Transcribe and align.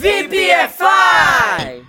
VPFI! 0.00 1.82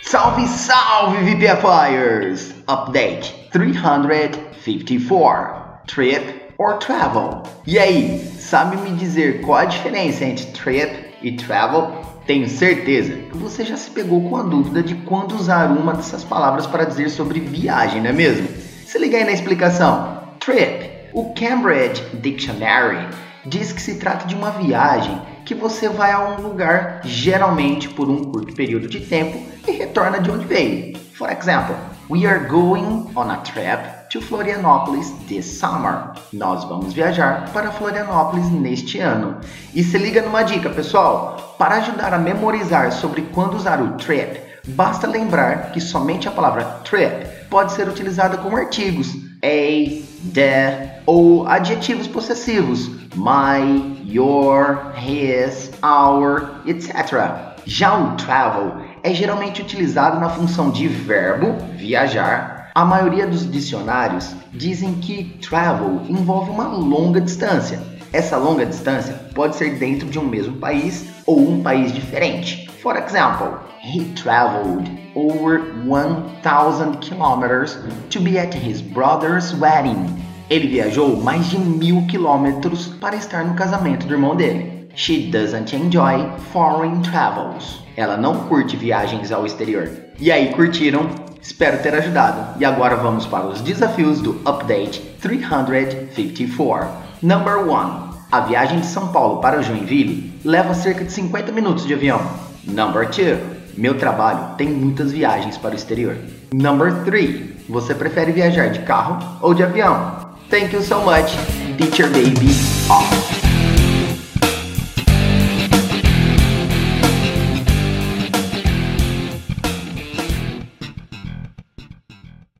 Salve, 0.00 0.48
salve 0.48 1.18
VPFires! 1.18 2.54
Update 2.66 3.50
354 3.52 5.82
Trip 5.86 6.54
or 6.56 6.78
Travel. 6.78 7.42
E 7.66 7.78
aí, 7.78 8.26
sabe 8.38 8.78
me 8.78 8.96
dizer 8.96 9.42
qual 9.42 9.58
a 9.58 9.66
diferença 9.66 10.24
entre 10.24 10.46
trip 10.46 11.14
e 11.20 11.32
travel? 11.32 11.92
Tenho 12.26 12.48
certeza 12.48 13.12
que 13.12 13.36
você 13.36 13.62
já 13.62 13.76
se 13.76 13.90
pegou 13.90 14.26
com 14.26 14.38
a 14.38 14.42
dúvida 14.42 14.82
de 14.82 14.94
quando 14.94 15.36
usar 15.36 15.70
uma 15.70 15.92
dessas 15.92 16.24
palavras 16.24 16.66
para 16.66 16.84
dizer 16.84 17.10
sobre 17.10 17.38
viagem, 17.38 18.00
não 18.00 18.08
é 18.08 18.14
mesmo? 18.14 18.48
Se 18.86 18.98
liga 18.98 19.18
aí 19.18 19.24
na 19.24 19.32
explicação. 19.32 20.22
Trip. 20.40 20.90
O 21.12 21.34
Cambridge 21.34 22.02
Dictionary 22.14 23.08
diz 23.44 23.72
que 23.72 23.82
se 23.82 23.98
trata 23.98 24.26
de 24.26 24.34
uma 24.34 24.52
viagem 24.52 25.35
que 25.46 25.54
você 25.54 25.88
vai 25.88 26.10
a 26.10 26.18
um 26.28 26.42
lugar 26.42 27.00
geralmente 27.04 27.88
por 27.88 28.10
um 28.10 28.24
curto 28.24 28.52
período 28.52 28.88
de 28.88 29.00
tempo 29.00 29.40
e 29.66 29.70
retorna 29.70 30.20
de 30.20 30.28
onde 30.28 30.44
veio. 30.44 30.98
For 31.14 31.30
example, 31.30 31.76
we 32.10 32.26
are 32.26 32.48
going 32.48 33.06
on 33.14 33.30
a 33.30 33.36
trip 33.38 34.08
to 34.10 34.20
Florianópolis 34.20 35.08
this 35.28 35.46
summer. 35.46 36.10
Nós 36.32 36.64
vamos 36.64 36.92
viajar 36.92 37.48
para 37.52 37.70
Florianópolis 37.70 38.50
neste 38.50 38.98
ano. 38.98 39.38
E 39.72 39.84
se 39.84 39.96
liga 39.96 40.20
numa 40.20 40.42
dica, 40.42 40.68
pessoal. 40.68 41.54
Para 41.56 41.76
ajudar 41.76 42.12
a 42.12 42.18
memorizar 42.18 42.90
sobre 42.90 43.22
quando 43.32 43.54
usar 43.54 43.80
o 43.80 43.92
trip, 43.92 44.40
basta 44.66 45.06
lembrar 45.06 45.70
que 45.70 45.80
somente 45.80 46.26
a 46.26 46.32
palavra 46.32 46.64
trip 46.82 47.24
pode 47.48 47.72
ser 47.72 47.88
utilizada 47.88 48.36
como 48.36 48.56
artigos 48.56 49.14
a, 49.42 50.15
the 50.32 51.02
ou 51.06 51.46
adjetivos 51.46 52.06
possessivos 52.06 52.90
my, 53.16 53.96
your, 54.04 54.92
his, 54.94 55.70
our, 55.82 56.60
etc. 56.66 57.56
Já 57.64 57.98
o 57.98 58.16
travel 58.16 58.84
é 59.02 59.12
geralmente 59.12 59.62
utilizado 59.62 60.20
na 60.20 60.28
função 60.28 60.70
de 60.70 60.86
verbo, 60.86 61.56
viajar. 61.76 62.70
A 62.74 62.84
maioria 62.84 63.26
dos 63.26 63.50
dicionários 63.50 64.34
dizem 64.52 64.94
que 64.94 65.38
travel 65.40 66.02
envolve 66.08 66.50
uma 66.50 66.68
longa 66.68 67.20
distância. 67.20 67.80
Essa 68.12 68.36
longa 68.36 68.66
distância 68.66 69.14
pode 69.34 69.56
ser 69.56 69.78
dentro 69.78 70.08
de 70.08 70.18
um 70.18 70.24
mesmo 70.24 70.56
país 70.56 71.06
ou 71.24 71.40
um 71.40 71.62
país 71.62 71.92
diferente. 71.92 72.65
For 72.82 72.96
example, 72.98 73.58
he 73.80 74.12
traveled 74.14 74.88
over 75.14 75.60
1000 75.84 77.00
kilometers 77.00 77.78
to 78.10 78.20
be 78.20 78.38
at 78.38 78.54
his 78.54 78.82
brother's 78.82 79.54
wedding. 79.54 80.22
Ele 80.48 80.68
viajou 80.68 81.16
mais 81.16 81.46
de 81.46 81.58
mil 81.58 82.06
quilômetros 82.06 82.88
para 83.00 83.16
estar 83.16 83.44
no 83.44 83.54
casamento 83.54 84.06
do 84.06 84.14
irmão 84.14 84.36
dele. 84.36 84.88
She 84.94 85.30
doesn't 85.30 85.74
enjoy 85.74 86.26
foreign 86.52 87.02
travels. 87.02 87.82
Ela 87.96 88.16
não 88.16 88.46
curte 88.48 88.76
viagens 88.76 89.32
ao 89.32 89.44
exterior. 89.44 89.90
E 90.18 90.30
aí, 90.30 90.54
curtiram? 90.54 91.08
Espero 91.40 91.82
ter 91.82 91.94
ajudado. 91.94 92.60
E 92.60 92.64
agora 92.64 92.96
vamos 92.96 93.26
para 93.26 93.46
os 93.46 93.60
desafios 93.60 94.20
do 94.20 94.40
Update 94.48 95.00
354. 95.20 96.88
Number 97.22 97.58
1. 97.58 98.16
A 98.30 98.40
viagem 98.40 98.80
de 98.80 98.86
São 98.86 99.08
Paulo 99.08 99.40
para 99.40 99.62
Joinville 99.62 100.40
leva 100.44 100.74
cerca 100.74 101.04
de 101.04 101.12
50 101.12 101.52
minutos 101.52 101.86
de 101.86 101.94
avião. 101.94 102.45
Number 102.66 103.08
2. 103.08 103.38
Meu 103.76 103.96
trabalho 103.96 104.56
tem 104.56 104.68
muitas 104.68 105.12
viagens 105.12 105.56
para 105.56 105.72
o 105.72 105.76
exterior. 105.76 106.16
Number 106.52 107.04
3. 107.04 107.68
Você 107.68 107.94
prefere 107.94 108.32
viajar 108.32 108.68
de 108.68 108.80
carro 108.80 109.38
ou 109.40 109.54
de 109.54 109.62
avião? 109.62 110.26
Thank 110.50 110.74
you 110.74 110.82
so 110.82 111.00
much. 111.00 111.36
Teacher 111.78 112.08
Baby 112.08 112.50
off. 112.90 113.45